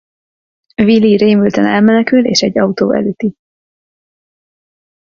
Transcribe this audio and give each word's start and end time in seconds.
Willy 0.79 1.17
rémülten 1.17 1.65
elmenekül 1.65 2.25
és 2.25 2.41
egy 2.41 2.57
autó 2.59 2.93
elüti. 2.93 3.35